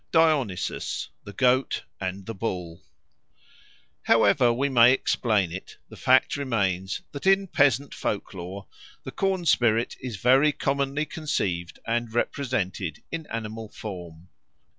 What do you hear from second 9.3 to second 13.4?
spirit is very commonly conceived and represented in